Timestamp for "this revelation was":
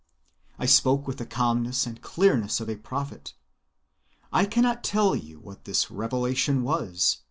5.65-7.19